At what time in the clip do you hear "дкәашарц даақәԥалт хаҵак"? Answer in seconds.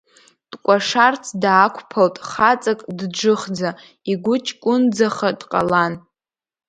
0.51-2.79